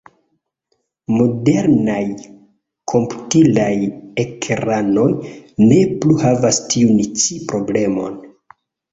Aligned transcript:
Modernaj 1.15 2.05
komputilaj 2.91 3.73
ekranoj 4.23 5.05
ne 5.65 5.77
plu 6.05 6.17
havas 6.23 6.59
tiun 6.73 7.03
ĉi 7.25 7.39
problemon. 7.53 8.17